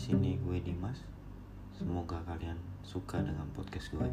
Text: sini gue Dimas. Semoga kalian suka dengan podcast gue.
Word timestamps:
sini 0.00 0.40
gue 0.40 0.56
Dimas. 0.64 0.96
Semoga 1.76 2.24
kalian 2.24 2.56
suka 2.80 3.20
dengan 3.20 3.44
podcast 3.52 3.92
gue. 3.92 4.08